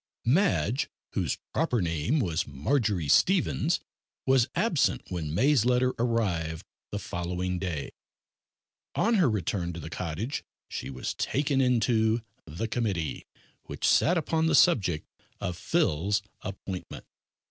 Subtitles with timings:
[0.25, 3.79] Madge whose proper name was Marjory Stevens
[4.25, 7.91] was absent when May's letter arrived the following day.
[8.95, 13.27] On her return to the cottage she was taken into the committee
[13.65, 15.07] which sat upon the subject
[15.39, 17.05] of Phil's appointment.